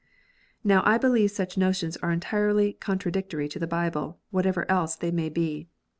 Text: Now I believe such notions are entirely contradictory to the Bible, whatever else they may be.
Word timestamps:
Now 0.63 0.81
I 0.83 0.97
believe 0.97 1.29
such 1.29 1.59
notions 1.59 1.95
are 1.97 2.09
entirely 2.11 2.73
contradictory 2.73 3.47
to 3.49 3.59
the 3.59 3.67
Bible, 3.67 4.17
whatever 4.31 4.65
else 4.67 4.95
they 4.95 5.11
may 5.11 5.29
be. 5.29 5.67